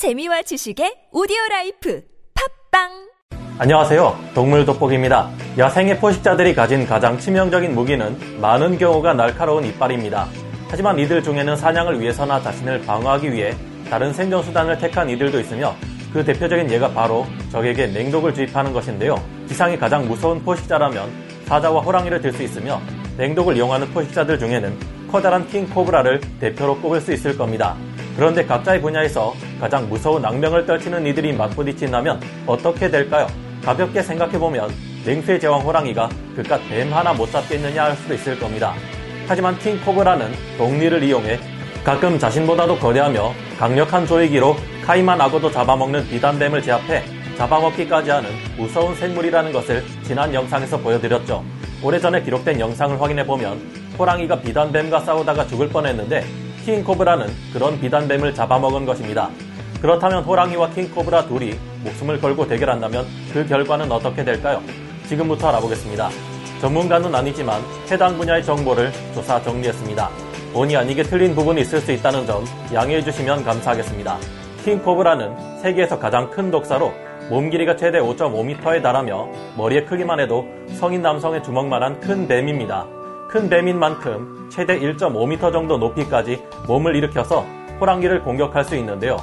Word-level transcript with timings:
재미와 0.00 0.40
지식의 0.40 1.08
오디오 1.12 1.36
라이프 1.50 2.02
팟빵 2.70 2.88
안녕하세요. 3.58 4.18
동물 4.34 4.64
돋보기입니다. 4.64 5.28
야생의 5.58 6.00
포식자들이 6.00 6.54
가진 6.54 6.86
가장 6.86 7.18
치명적인 7.18 7.74
무기는 7.74 8.16
많은 8.40 8.78
경우가 8.78 9.12
날카로운 9.12 9.66
이빨입니다. 9.66 10.26
하지만 10.70 10.98
이들 10.98 11.22
중에는 11.22 11.54
사냥을 11.54 12.00
위해서나 12.00 12.40
자신을 12.40 12.80
방어하기 12.86 13.30
위해 13.30 13.54
다른 13.90 14.10
생존 14.14 14.42
수단을 14.42 14.78
택한 14.78 15.10
이들도 15.10 15.38
있으며 15.38 15.76
그 16.14 16.24
대표적인 16.24 16.70
예가 16.70 16.94
바로 16.94 17.26
적에게 17.52 17.88
맹독을 17.88 18.32
주입하는 18.32 18.72
것인데요. 18.72 19.22
지상의 19.48 19.76
가장 19.76 20.08
무서운 20.08 20.42
포식자라면 20.42 21.10
사자와 21.44 21.82
호랑이를 21.82 22.22
들 22.22 22.32
수 22.32 22.42
있으며 22.42 22.80
맹독을 23.18 23.54
이용하는 23.54 23.90
포식자들 23.92 24.38
중에는 24.38 24.78
커다란 25.12 25.46
킹코브라를 25.46 26.22
대표로 26.40 26.80
꼽을 26.80 27.02
수 27.02 27.12
있을 27.12 27.36
겁니다. 27.36 27.76
그런데 28.16 28.46
각자의 28.46 28.80
분야에서 28.80 29.34
가장 29.60 29.88
무서운 29.90 30.24
악명을 30.24 30.64
떨치는 30.64 31.06
이들이 31.06 31.34
맞부딪힌다면 31.34 32.20
어떻게 32.46 32.90
될까요? 32.90 33.26
가볍게 33.62 34.02
생각해보면 34.02 34.70
냉수의 35.04 35.38
제왕 35.38 35.60
호랑이가 35.60 36.08
그깟 36.34 36.68
뱀 36.68 36.92
하나 36.92 37.12
못 37.12 37.30
잡겠느냐 37.30 37.84
할 37.84 37.96
수도 37.96 38.14
있을 38.14 38.38
겁니다. 38.38 38.74
하지만 39.28 39.58
킹 39.58 39.78
코브라는 39.84 40.32
독리를 40.56 41.02
이용해 41.02 41.38
가끔 41.84 42.18
자신보다도 42.18 42.78
거대하며 42.78 43.32
강력한 43.58 44.06
조이기로 44.06 44.56
카이만 44.84 45.20
악어도 45.20 45.50
잡아먹는 45.50 46.08
비단뱀을 46.08 46.62
제압해 46.62 47.04
잡아먹기까지 47.36 48.10
하는 48.10 48.30
무서운 48.56 48.94
생물이라는 48.94 49.52
것을 49.52 49.84
지난 50.02 50.32
영상에서 50.34 50.78
보여드렸죠. 50.78 51.44
오래전에 51.82 52.22
기록된 52.22 52.60
영상을 52.60 53.00
확인해보면 53.00 53.58
호랑이가 53.98 54.40
비단뱀과 54.40 55.00
싸우다가 55.00 55.46
죽을 55.46 55.68
뻔했는데 55.68 56.24
킹코브라는 56.64 57.26
그런 57.52 57.80
비단뱀을 57.80 58.34
잡아먹은 58.34 58.84
것입니다. 58.84 59.30
그렇다면 59.80 60.24
호랑이와 60.24 60.70
킹코브라 60.70 61.26
둘이 61.26 61.58
목숨을 61.84 62.20
걸고 62.20 62.46
대결한다면 62.46 63.06
그 63.32 63.46
결과는 63.46 63.90
어떻게 63.90 64.24
될까요? 64.24 64.62
지금부터 65.06 65.48
알아보겠습니다. 65.48 66.10
전문가는 66.60 67.14
아니지만 67.14 67.62
해당 67.90 68.16
분야의 68.18 68.44
정보를 68.44 68.92
조사 69.14 69.40
정리했습니다. 69.42 70.10
본의 70.52 70.76
아니게 70.76 71.02
틀린 71.02 71.34
부분이 71.34 71.62
있을 71.62 71.80
수 71.80 71.92
있다는 71.92 72.26
점 72.26 72.44
양해해 72.74 73.02
주시면 73.02 73.44
감사하겠습니다. 73.44 74.18
킹코브라는 74.64 75.60
세계에서 75.62 75.98
가장 75.98 76.30
큰 76.30 76.50
독사로 76.50 76.92
몸 77.30 77.48
길이가 77.48 77.76
최대 77.76 77.98
5.5m에 77.98 78.82
달하며 78.82 79.28
머리의 79.56 79.86
크기만 79.86 80.20
해도 80.20 80.46
성인 80.78 81.00
남성의 81.00 81.42
주먹만한 81.42 82.00
큰 82.00 82.28
뱀입니다. 82.28 82.86
큰 83.30 83.48
뱀인 83.48 83.78
만큼 83.78 84.48
최대 84.52 84.78
1.5m 84.78 85.52
정도 85.52 85.78
높이까지 85.78 86.42
몸을 86.66 86.96
일으켜서 86.96 87.46
호랑이를 87.80 88.22
공격할 88.22 88.64
수 88.64 88.76
있는데요. 88.76 89.16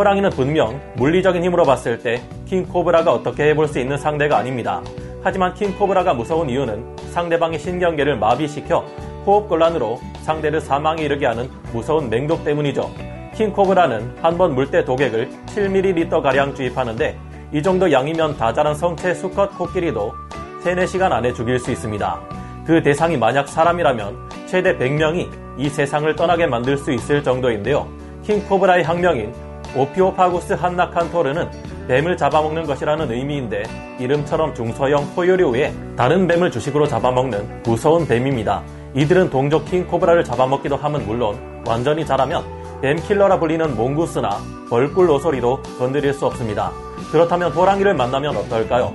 호랑이는 0.00 0.30
분명 0.30 0.80
물리적인 0.96 1.44
힘으로 1.44 1.64
봤을 1.64 1.98
때 1.98 2.22
킹코브라가 2.46 3.12
어떻게 3.12 3.50
해볼 3.50 3.68
수 3.68 3.78
있는 3.78 3.98
상대가 3.98 4.38
아닙니다. 4.38 4.80
하지만 5.22 5.52
킹코브라가 5.52 6.14
무서운 6.14 6.48
이유는 6.48 6.96
상대방의 7.10 7.58
신경계를 7.58 8.16
마비시켜 8.16 8.78
호흡곤란으로 9.26 10.00
상대를 10.22 10.62
사망에 10.62 11.02
이르게 11.02 11.26
하는 11.26 11.50
무서운 11.74 12.08
맹독 12.08 12.44
때문이죠. 12.44 12.90
킹코브라는 13.34 14.16
한 14.22 14.38
번 14.38 14.54
물때 14.54 14.86
독액을 14.86 15.28
7ml가량 15.48 16.56
주입하는데 16.56 17.18
이 17.52 17.62
정도 17.62 17.92
양이면 17.92 18.38
다 18.38 18.54
자란 18.54 18.74
성체 18.74 19.12
수컷 19.12 19.58
코끼리도 19.58 20.14
3, 20.62 20.76
4시간 20.76 21.12
안에 21.12 21.34
죽일 21.34 21.58
수 21.58 21.70
있습니다. 21.70 22.20
그 22.66 22.82
대상이 22.82 23.18
만약 23.18 23.48
사람이라면 23.48 24.30
최대 24.46 24.78
100명이 24.78 25.28
이 25.58 25.68
세상을 25.68 26.16
떠나게 26.16 26.46
만들 26.46 26.78
수 26.78 26.90
있을 26.90 27.22
정도인데요. 27.22 27.86
킹코브라의 28.24 28.82
학명인 28.84 29.49
오피오파구스 29.76 30.54
한나칸토르는 30.54 31.48
뱀을 31.88 32.16
잡아먹는 32.16 32.66
것이라는 32.66 33.10
의미인데 33.10 33.62
이름처럼 33.98 34.54
중소형 34.54 35.14
포유류 35.14 35.50
외에 35.50 35.72
다른 35.96 36.26
뱀을 36.26 36.50
주식으로 36.50 36.86
잡아먹는 36.86 37.62
무서운 37.62 38.06
뱀입니다. 38.06 38.62
이들은 38.94 39.30
동족 39.30 39.64
킹코브라를 39.66 40.24
잡아먹기도 40.24 40.76
하면 40.76 41.06
물론 41.06 41.62
완전히 41.66 42.04
자라면 42.04 42.44
뱀킬러라 42.82 43.38
불리는 43.38 43.76
몽구스나 43.76 44.38
벌꿀 44.68 45.10
오소리도 45.10 45.62
건드릴 45.78 46.12
수 46.14 46.26
없습니다. 46.26 46.72
그렇다면 47.12 47.52
호랑이를 47.52 47.94
만나면 47.94 48.36
어떨까요? 48.36 48.92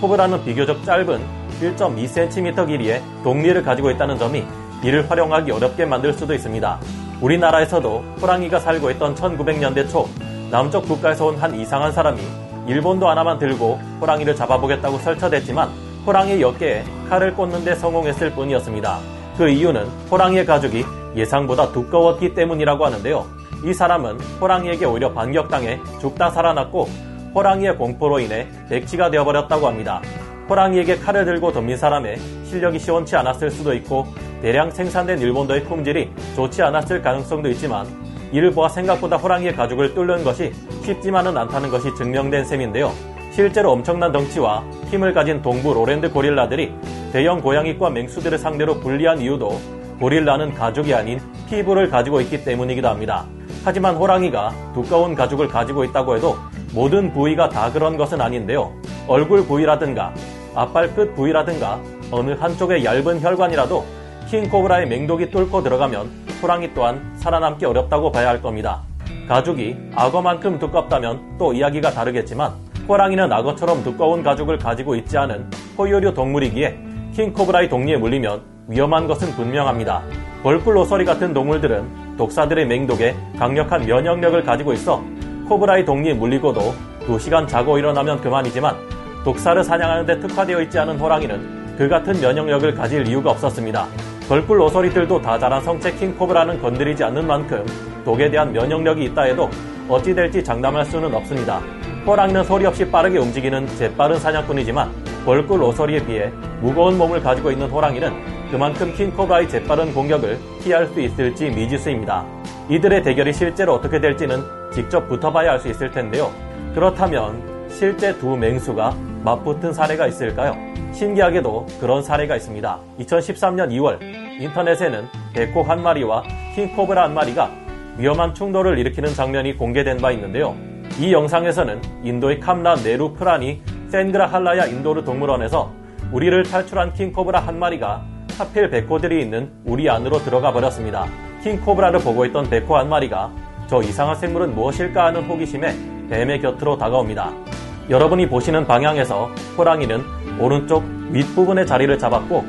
코브라는 0.00 0.44
비교적 0.44 0.84
짧은 0.84 1.20
1.2cm 1.60 2.66
길이의 2.66 3.02
독리를 3.22 3.62
가지고 3.62 3.90
있다는 3.90 4.18
점이 4.18 4.44
이를 4.82 5.08
활용하기 5.08 5.50
어렵게 5.50 5.86
만들 5.86 6.12
수도 6.12 6.34
있습니다. 6.34 6.80
우리나라에서도 7.22 8.04
호랑이가 8.20 8.58
살고 8.58 8.90
있던 8.92 9.14
1900년대 9.14 9.88
초 9.88 10.08
남쪽 10.50 10.86
국가에서 10.86 11.26
온 11.26 11.36
한 11.38 11.54
이상한 11.54 11.92
사람이 11.92 12.20
일본도 12.66 13.08
하나만 13.08 13.38
들고 13.38 13.80
호랑이를 14.00 14.34
잡아보겠다고 14.36 14.98
설쳐댔지만 14.98 15.68
호랑이 16.06 16.42
어깨에 16.42 16.84
칼을 17.08 17.34
꽂는 17.34 17.64
데 17.64 17.74
성공했을 17.74 18.30
뿐이었습니다. 18.32 18.98
그 19.38 19.48
이유는 19.48 19.86
호랑이의 20.10 20.44
가죽이 20.44 20.84
예상보다 21.16 21.72
두꺼웠기 21.72 22.34
때문이라고 22.34 22.84
하는데요. 22.84 23.26
이 23.64 23.72
사람은 23.72 24.20
호랑이에게 24.40 24.84
오히려 24.84 25.12
반격당해 25.12 25.80
죽다 26.00 26.30
살아났고 26.30 26.88
호랑이의 27.34 27.76
공포로 27.76 28.18
인해 28.20 28.46
백치가 28.68 29.10
되어버렸다고 29.10 29.66
합니다. 29.66 30.02
호랑이에게 30.48 30.98
칼을 30.98 31.24
들고 31.24 31.52
덤빈 31.52 31.76
사람의 31.76 32.18
실력이 32.44 32.78
시원치 32.78 33.16
않았을 33.16 33.50
수도 33.50 33.72
있고 33.74 34.06
대량 34.42 34.72
생산된 34.72 35.20
일본도의 35.20 35.62
품질이 35.62 36.10
좋지 36.34 36.62
않았을 36.62 37.00
가능성도 37.00 37.48
있지만 37.50 37.86
이를 38.32 38.50
보아 38.50 38.68
생각보다 38.68 39.16
호랑이의 39.16 39.54
가죽을 39.54 39.94
뚫는 39.94 40.24
것이 40.24 40.52
쉽지만은 40.82 41.36
않다는 41.38 41.70
것이 41.70 41.94
증명된 41.94 42.44
셈인데요. 42.44 42.92
실제로 43.30 43.70
엄청난 43.70 44.10
덩치와 44.10 44.64
힘을 44.90 45.14
가진 45.14 45.40
동부 45.40 45.72
로랜드 45.72 46.10
고릴라들이 46.10 46.74
대형 47.12 47.40
고양이과 47.40 47.90
맹수들을 47.90 48.36
상대로 48.36 48.80
불리한 48.80 49.20
이유도 49.20 49.60
고릴라는 50.00 50.54
가죽이 50.54 50.92
아닌 50.92 51.20
피부를 51.48 51.88
가지고 51.88 52.20
있기 52.20 52.44
때문이기도 52.44 52.88
합니다. 52.88 53.24
하지만 53.64 53.94
호랑이가 53.94 54.72
두꺼운 54.74 55.14
가죽을 55.14 55.46
가지고 55.46 55.84
있다고 55.84 56.16
해도 56.16 56.36
모든 56.74 57.12
부위가 57.12 57.48
다 57.48 57.70
그런 57.70 57.96
것은 57.96 58.20
아닌데요. 58.20 58.72
얼굴 59.06 59.46
부위라든가 59.46 60.12
앞발 60.56 60.94
끝 60.94 61.14
부위라든가 61.14 61.80
어느 62.10 62.32
한쪽의 62.32 62.84
얇은 62.84 63.20
혈관이라도 63.20 64.01
킹코브라의 64.32 64.88
맹독이 64.88 65.30
뚫고 65.30 65.62
들어가면 65.62 66.10
호랑이 66.40 66.72
또한 66.72 67.12
살아남기 67.16 67.66
어렵다고 67.66 68.10
봐야 68.10 68.30
할 68.30 68.40
겁니다. 68.40 68.80
가죽이 69.28 69.76
악어만큼 69.94 70.58
두껍다면 70.58 71.36
또 71.38 71.52
이야기가 71.52 71.90
다르겠지만 71.90 72.50
호랑이는 72.88 73.30
악어처럼 73.30 73.84
두꺼운 73.84 74.22
가죽을 74.22 74.56
가지고 74.56 74.94
있지 74.94 75.18
않은 75.18 75.50
포유류 75.76 76.14
동물이기에 76.14 76.78
킹코브라의 77.14 77.68
독리에 77.68 77.98
물리면 77.98 78.40
위험한 78.68 79.06
것은 79.06 79.32
분명합니다. 79.32 80.02
벌꿀 80.42 80.76
로서리 80.76 81.04
같은 81.04 81.34
동물들은 81.34 82.16
독사들의 82.16 82.66
맹독에 82.66 83.14
강력한 83.38 83.84
면역력을 83.84 84.42
가지고 84.44 84.72
있어 84.72 85.04
코브라의 85.46 85.84
독리에 85.84 86.14
물리고도 86.14 86.72
2시간 87.06 87.46
자고 87.46 87.76
일어나면 87.76 88.22
그만이지만 88.22 88.76
독사를 89.24 89.62
사냥하는데 89.62 90.20
특화되어 90.20 90.62
있지 90.62 90.78
않은 90.78 90.98
호랑이는 90.98 91.76
그 91.76 91.86
같은 91.86 92.18
면역력을 92.18 92.74
가질 92.74 93.06
이유가 93.06 93.30
없었습니다. 93.32 94.11
벌꿀 94.28 94.60
로서리들도 94.60 95.20
다 95.20 95.38
자란 95.38 95.60
성체 95.62 95.92
킹코브라는 95.92 96.60
건드리지 96.62 97.04
않는 97.04 97.26
만큼 97.26 97.66
독에 98.04 98.30
대한 98.30 98.52
면역력이 98.52 99.04
있다 99.06 99.22
해도 99.22 99.50
어찌 99.88 100.14
될지 100.14 100.42
장담할 100.42 100.84
수는 100.86 101.14
없습니다. 101.14 101.60
호랑이는 102.06 102.44
소리 102.44 102.66
없이 102.66 102.88
빠르게 102.88 103.18
움직이는 103.18 103.66
재빠른 103.76 104.18
사냥꾼이지만 104.18 104.90
벌꿀 105.24 105.60
로서리에 105.60 106.04
비해 106.04 106.32
무거운 106.60 106.96
몸을 106.98 107.22
가지고 107.22 107.50
있는 107.50 107.68
호랑이는 107.68 108.50
그만큼 108.50 108.92
킹코브라의 108.94 109.48
재빠른 109.48 109.92
공격을 109.92 110.38
피할 110.62 110.86
수 110.86 111.00
있을지 111.00 111.50
미지수입니다. 111.50 112.24
이들의 112.68 113.02
대결이 113.02 113.32
실제로 113.32 113.74
어떻게 113.74 114.00
될지는 114.00 114.42
직접 114.72 115.08
붙어봐야 115.08 115.52
알 115.52 115.58
수 115.60 115.68
있을 115.68 115.90
텐데요. 115.90 116.30
그렇다면 116.74 117.68
실제 117.68 118.16
두 118.18 118.36
맹수가 118.36 118.94
맞붙은 119.24 119.72
사례가 119.72 120.06
있을까요? 120.08 120.56
신기하게도 120.92 121.66
그런 121.80 122.02
사례가 122.02 122.36
있습니다. 122.36 122.78
2013년 123.00 123.70
2월 123.70 123.98
인터넷에는 124.40 125.04
백호 125.34 125.62
한 125.62 125.82
마리와 125.82 126.24
킹코브라 126.54 127.04
한 127.04 127.14
마리가 127.14 127.50
위험한 127.98 128.34
충돌을 128.34 128.78
일으키는 128.78 129.14
장면이 129.14 129.56
공개된 129.56 129.98
바 129.98 130.10
있는데요. 130.12 130.56
이 130.98 131.12
영상에서는 131.12 131.80
인도의 132.02 132.40
캄라 132.40 132.76
네루 132.76 133.14
프라니 133.14 133.62
센그라 133.90 134.26
할라야 134.26 134.66
인도르 134.66 135.04
동물원에서 135.04 135.72
우리를 136.10 136.42
탈출한 136.44 136.92
킹코브라 136.92 137.40
한 137.40 137.58
마리가 137.58 138.04
하필 138.36 138.70
백호들이 138.70 139.22
있는 139.22 139.52
우리 139.64 139.88
안으로 139.88 140.18
들어가 140.18 140.52
버렸습니다. 140.52 141.06
킹코브라를 141.42 142.00
보고 142.00 142.24
있던 142.26 142.48
백호 142.50 142.76
한 142.76 142.88
마리가 142.88 143.30
저 143.68 143.82
이상한 143.82 144.16
생물은 144.16 144.54
무엇일까 144.54 145.06
하는 145.06 145.24
호기심에 145.24 146.08
뱀의 146.10 146.40
곁으로 146.40 146.76
다가옵니다. 146.76 147.51
여러분이 147.90 148.28
보시는 148.28 148.66
방향에서 148.66 149.30
호랑이는 149.58 150.04
오른쪽 150.38 150.84
윗부분의 151.10 151.66
자리를 151.66 151.98
잡았고 151.98 152.44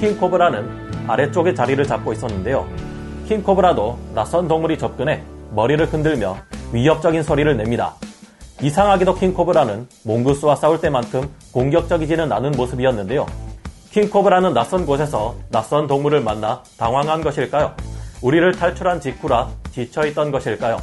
킹코브라는 0.00 1.06
아래쪽의 1.06 1.54
자리를 1.54 1.84
잡고 1.86 2.12
있었는데요. 2.12 2.66
킹코브라도 3.28 3.98
낯선 4.14 4.48
동물이 4.48 4.78
접근해 4.78 5.22
머리를 5.52 5.84
흔들며 5.86 6.36
위협적인 6.72 7.22
소리를 7.22 7.56
냅니다. 7.56 7.94
이상하게도 8.62 9.14
킹코브라는 9.14 9.86
몽구스와 10.04 10.56
싸울 10.56 10.80
때만큼 10.80 11.28
공격적이지는 11.52 12.32
않은 12.32 12.52
모습이었는데요. 12.52 13.26
킹코브라는 13.90 14.54
낯선 14.54 14.86
곳에서 14.86 15.34
낯선 15.50 15.86
동물을 15.86 16.20
만나 16.20 16.62
당황한 16.78 17.22
것일까요? 17.22 17.74
우리를 18.22 18.52
탈출한 18.54 19.00
직후라 19.00 19.48
지쳐있던 19.72 20.30
것일까요? 20.30 20.78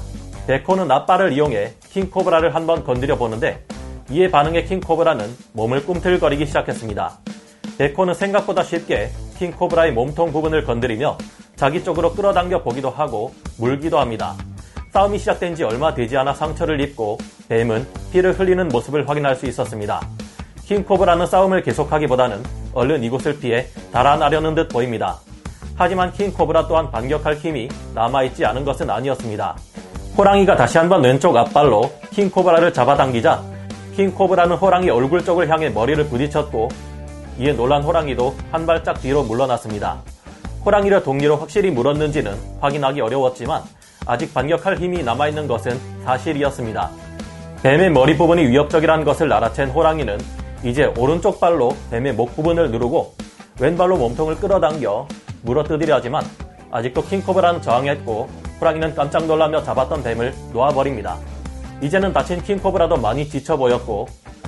베코는 0.48 0.90
앞발을 0.92 1.34
이용해 1.34 1.74
킹코브라를 1.90 2.56
한번 2.56 2.84
건드려 2.84 3.18
보는데 3.18 3.66
이에 4.10 4.32
반응해 4.32 4.64
킹코브라는 4.64 5.36
몸을 5.54 5.86
꿈틀거리기 5.86 6.46
시작했습니다. 6.46 7.18
베코는 7.78 8.14
생각보다 8.14 8.64
쉽게 8.64 9.12
킹코브라의 9.38 9.92
몸통 9.92 10.32
부분을 10.32 10.64
건드리며 10.64 11.18
자기 11.56 11.84
쪽으로 11.84 12.14
끌어당겨 12.14 12.64
보기도 12.64 12.90
하고 12.90 13.34
물기도 13.58 14.00
합니다. 14.00 14.36
싸움이 14.94 15.20
시작된 15.20 15.56
지 15.56 15.64
얼마 15.64 15.94
되지 15.94 16.18
않아 16.18 16.34
상처를 16.34 16.80
입고 16.80 17.18
뱀은 17.50 17.86
피를 18.12 18.34
흘리는 18.34 18.68
모습을 18.70 19.08
확인할 19.08 19.36
수 19.36 19.46
있었습니다. 19.46 20.02
킹코브라는 20.66 21.26
싸움을 21.26 21.62
계속하기보다는 21.62 22.44
얼른 22.74 23.04
이곳을 23.04 23.40
피해 23.40 23.68
달아나려는 23.92 24.56
듯 24.56 24.70
보입니다. 24.70 25.20
하지만 25.76 26.12
킹코브라 26.14 26.68
또한 26.68 26.90
반격할 26.90 27.36
힘이 27.36 27.70
남아있지 27.94 28.46
않은 28.46 28.66
것은 28.66 28.90
아니었습니다. 28.90 29.56
호랑이가 30.18 30.56
다시 30.56 30.78
한번 30.78 31.04
왼쪽 31.04 31.36
앞발로 31.36 31.92
킹코브라를 32.12 32.74
잡아당기자 32.74 33.57
킹코브라는 33.98 34.58
호랑이 34.58 34.92
얼굴 34.92 35.26
쪽을 35.26 35.50
향해 35.50 35.70
머리를 35.70 36.08
부딪혔고 36.08 36.70
이에 37.40 37.54
놀란 37.54 37.82
호랑이도 37.82 38.36
한 38.52 38.68
발짝 38.68 39.02
뒤로 39.02 39.24
물러났습니다. 39.24 40.04
호랑이를 40.64 41.02
동리로 41.02 41.38
확실히 41.38 41.72
물었는지는 41.72 42.32
확인하기 42.62 43.02
어려웠지만 43.02 43.64
아직 44.06 44.36
반격할 44.36 44.78
힘이 44.78 45.02
남아있는 45.02 45.48
것은 45.48 45.80
사실이었습니다. 46.04 46.92
뱀의 47.64 47.90
머리 47.90 48.16
부분이 48.16 48.46
위협적이라는 48.46 49.04
것을 49.04 49.30
알아챈 49.30 49.74
호랑이는 49.74 50.20
이제 50.64 50.94
오른쪽 50.96 51.40
발로 51.40 51.76
뱀의 51.90 52.14
목 52.14 52.36
부분을 52.36 52.70
누르고 52.70 53.16
왼발로 53.60 53.98
몸통을 53.98 54.36
끌어당겨 54.36 55.08
물어뜯으려 55.42 55.96
하지만 55.96 56.24
아직도 56.70 57.02
킹코브라는 57.02 57.64
저항했고 57.64 58.30
호랑이는 58.62 58.94
깜짝 58.94 59.26
놀라며 59.26 59.64
잡았던 59.64 60.04
뱀을 60.04 60.36
놓아버립니다. 60.54 61.18
이제는 61.82 62.12
다친 62.12 62.42
킹코브라도 62.42 62.98
많이 62.98 63.30
지쳐 63.30 63.56
보였고 63.56 64.08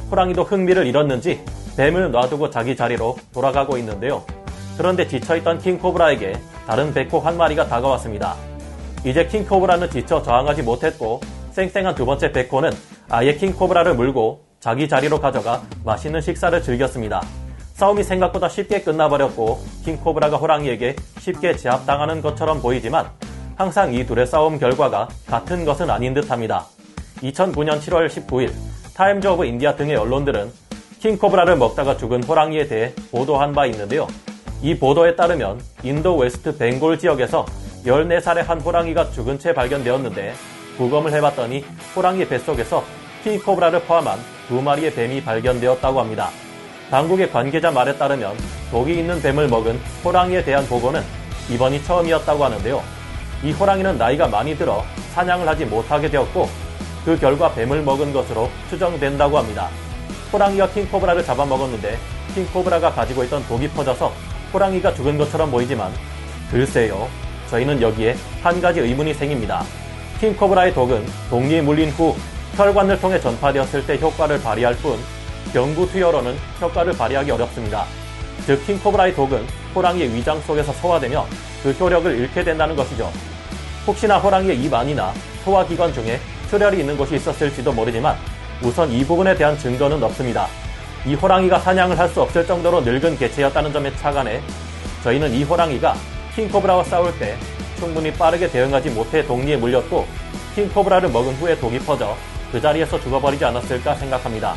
호랑이도 0.09 0.43
흥미를 0.43 0.87
잃었는지 0.87 1.43
뱀을 1.77 2.11
놔두고 2.11 2.49
자기 2.49 2.75
자리로 2.75 3.17
돌아가고 3.33 3.77
있는데요. 3.77 4.23
그런데 4.77 5.07
지쳐있던 5.07 5.59
킹코브라에게 5.59 6.33
다른 6.65 6.93
백호 6.93 7.19
한 7.19 7.37
마리가 7.37 7.67
다가왔습니다. 7.67 8.35
이제 9.05 9.25
킹코브라는 9.27 9.89
지쳐 9.89 10.21
저항하지 10.23 10.63
못했고 10.63 11.21
쌩쌩한 11.51 11.95
두 11.95 12.05
번째 12.05 12.31
백호는 12.31 12.71
아예 13.09 13.35
킹코브라를 13.35 13.93
물고 13.93 14.45
자기 14.59 14.89
자리로 14.89 15.19
가져가 15.19 15.61
맛있는 15.85 16.21
식사를 16.21 16.61
즐겼습니다. 16.61 17.21
싸움이 17.73 18.03
생각보다 18.03 18.49
쉽게 18.49 18.81
끝나버렸고 18.81 19.59
킹코브라가 19.85 20.37
호랑이에게 20.37 20.95
쉽게 21.19 21.55
제압당하는 21.55 22.21
것처럼 22.21 22.61
보이지만 22.61 23.09
항상 23.55 23.93
이 23.93 24.05
둘의 24.05 24.27
싸움 24.27 24.59
결과가 24.59 25.07
같은 25.27 25.63
것은 25.63 25.89
아닌 25.89 26.13
듯합니다. 26.13 26.65
2009년 27.21 27.79
7월 27.79 28.07
19일 28.07 28.51
타임즈 28.93 29.27
오브 29.27 29.45
인디아 29.45 29.75
등의 29.75 29.95
언론들은 29.95 30.51
킹코브라를 30.99 31.55
먹다가 31.55 31.97
죽은 31.97 32.23
호랑이에 32.23 32.67
대해 32.67 32.93
보도한 33.11 33.53
바 33.53 33.65
있는데요. 33.67 34.07
이 34.61 34.77
보도에 34.77 35.15
따르면 35.15 35.61
인도 35.83 36.17
웨스트 36.17 36.57
벵골 36.57 36.99
지역에서 36.99 37.45
14살의 37.85 38.43
한 38.43 38.59
호랑이가 38.59 39.11
죽은 39.11 39.39
채 39.39 39.53
발견되었는데 39.53 40.33
부검을 40.77 41.13
해봤더니 41.13 41.63
호랑이 41.95 42.27
뱃속에서 42.27 42.83
킹코브라를 43.23 43.81
포함한 43.83 44.19
두 44.49 44.61
마리의 44.61 44.93
뱀이 44.93 45.23
발견되었다고 45.23 45.99
합니다. 45.99 46.29
당국의 46.91 47.31
관계자 47.31 47.71
말에 47.71 47.97
따르면 47.97 48.35
독이 48.71 48.99
있는 48.99 49.21
뱀을 49.21 49.47
먹은 49.47 49.79
호랑이에 50.03 50.43
대한 50.43 50.65
보고는 50.67 51.01
이번이 51.49 51.83
처음이었다고 51.83 52.43
하는데요. 52.43 52.81
이 53.43 53.51
호랑이는 53.51 53.97
나이가 53.97 54.27
많이 54.27 54.57
들어 54.57 54.83
사냥을 55.13 55.47
하지 55.47 55.65
못하게 55.65 56.09
되었고 56.09 56.68
그 57.09 57.17
결과 57.17 57.51
뱀을 57.55 57.81
먹은 57.81 58.13
것으로 58.13 58.51
추정된다고 58.69 59.39
합니다. 59.39 59.67
호랑이가 60.31 60.69
킹코브라를 60.69 61.25
잡아먹었는데 61.25 61.97
킹코브라가 62.35 62.91
가지고 62.91 63.23
있던 63.23 63.43
독이 63.47 63.67
퍼져서 63.69 64.13
호랑이가 64.53 64.93
죽은 64.93 65.17
것처럼 65.17 65.49
보이지만 65.49 65.91
글쎄요. 66.51 67.09
저희는 67.49 67.81
여기에 67.81 68.15
한 68.43 68.61
가지 68.61 68.81
의문이 68.81 69.15
생깁니다. 69.15 69.63
킹코브라의 70.19 70.75
독은 70.75 71.03
독리에 71.31 71.63
물린 71.63 71.89
후 71.89 72.15
혈관을 72.55 73.01
통해 73.01 73.19
전파되었을 73.19 73.87
때 73.87 73.97
효과를 73.97 74.39
발휘할 74.43 74.75
뿐 74.75 74.99
연구 75.55 75.89
투여로는 75.89 76.37
효과를 76.61 76.93
발휘하기 76.93 77.31
어렵습니다. 77.31 77.85
즉 78.45 78.63
킹코브라의 78.67 79.15
독은 79.15 79.47
호랑이의 79.73 80.13
위장 80.13 80.39
속에서 80.41 80.71
소화되며 80.73 81.25
그 81.63 81.71
효력을 81.71 82.15
잃게 82.19 82.43
된다는 82.43 82.75
것이죠. 82.75 83.11
혹시나 83.87 84.19
호랑이의 84.19 84.61
입 84.61 84.71
안이나 84.71 85.11
소화기관 85.43 85.91
중에 85.91 86.19
출혈이 86.49 86.79
있는 86.79 86.97
곳이 86.97 87.15
있었을지도 87.15 87.71
모르지만 87.71 88.15
우선 88.61 88.91
이 88.91 89.05
부분에 89.05 89.35
대한 89.35 89.57
증거는 89.57 90.01
없습니다. 90.03 90.47
이 91.05 91.13
호랑이가 91.15 91.59
사냥을 91.59 91.97
할 91.97 92.09
수 92.09 92.21
없을 92.21 92.45
정도로 92.45 92.81
늙은 92.81 93.17
개체였다는 93.17 93.71
점에 93.71 93.95
착안해 93.95 94.41
저희는 95.03 95.33
이 95.33 95.43
호랑이가 95.43 95.95
킹코브라와 96.35 96.83
싸울 96.83 97.17
때 97.19 97.37
충분히 97.77 98.11
빠르게 98.11 98.49
대응하지 98.49 98.89
못해 98.89 99.25
독리에 99.25 99.55
물렸고 99.57 100.05
킹코브라를 100.55 101.09
먹은 101.09 101.33
후에 101.35 101.57
독이 101.57 101.79
퍼져 101.79 102.15
그 102.51 102.59
자리에서 102.59 102.99
죽어버리지 102.99 103.45
않았을까 103.45 103.95
생각합니다. 103.95 104.55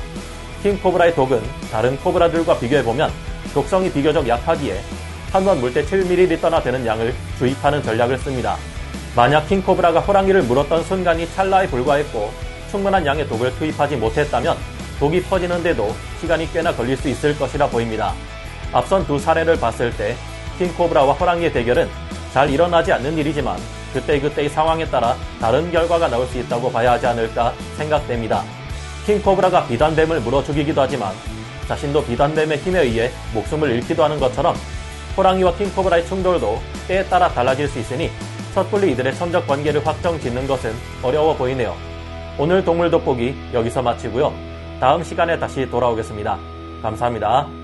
킹코브라의 0.62 1.14
독은 1.14 1.42
다른 1.70 1.96
코브라들과 1.98 2.58
비교해보면 2.58 3.10
독성이 3.54 3.90
비교적 3.92 4.26
약하기에 4.26 4.80
한 5.32 5.44
번 5.44 5.60
물 5.60 5.72
때 5.72 5.82
7ml나 5.84 6.62
되는 6.62 6.84
양을 6.84 7.14
주입하는 7.38 7.82
전략을 7.82 8.18
씁니다. 8.18 8.56
만약 9.14 9.46
킹코브라가 9.46 10.00
호랑이를 10.00 10.42
물었던 10.44 10.84
순간이 10.84 11.30
찰나에 11.34 11.66
불과했고 11.66 12.32
충분한 12.70 13.04
양의 13.04 13.28
독을 13.28 13.54
투입하지 13.56 13.96
못했다면 13.96 14.56
독이 14.98 15.22
퍼지는데도 15.24 15.94
시간이 16.20 16.50
꽤나 16.50 16.74
걸릴 16.74 16.96
수 16.96 17.10
있을 17.10 17.38
것이라 17.38 17.68
보입니다. 17.68 18.14
앞선 18.72 19.06
두 19.06 19.18
사례를 19.18 19.60
봤을 19.60 19.94
때 19.94 20.16
킹코브라와 20.58 21.12
호랑이의 21.12 21.52
대결은 21.52 21.90
잘 22.32 22.48
일어나지 22.48 22.90
않는 22.92 23.18
일이지만 23.18 23.58
그때그때의 23.92 24.48
상황에 24.48 24.86
따라 24.86 25.14
다른 25.38 25.70
결과가 25.70 26.08
나올 26.08 26.26
수 26.28 26.38
있다고 26.38 26.72
봐야 26.72 26.92
하지 26.92 27.06
않을까 27.06 27.52
생각됩니다. 27.76 28.42
킹코브라가 29.04 29.66
비단뱀을 29.66 30.20
물어 30.20 30.42
죽이기도 30.42 30.80
하지만 30.80 31.12
자신도 31.68 32.04
비단뱀의 32.06 32.58
힘에 32.58 32.80
의해 32.80 33.10
목숨을 33.34 33.72
잃기도 33.72 34.04
하는 34.04 34.18
것처럼 34.18 34.56
호랑이와 35.18 35.54
킹코브라의 35.56 36.06
충돌도 36.06 36.62
때에 36.88 37.04
따라 37.04 37.28
달라질 37.28 37.68
수 37.68 37.78
있으니 37.78 38.10
섣불리 38.52 38.92
이들의 38.92 39.14
천적 39.14 39.46
관계를 39.46 39.86
확정 39.86 40.20
짓는 40.20 40.46
것은 40.46 40.72
어려워 41.02 41.34
보이네요. 41.34 41.74
오늘 42.38 42.64
동물 42.64 42.90
돋보기 42.90 43.34
여기서 43.54 43.82
마치고요. 43.82 44.32
다음 44.78 45.02
시간에 45.02 45.38
다시 45.38 45.68
돌아오겠습니다. 45.70 46.38
감사합니다. 46.82 47.61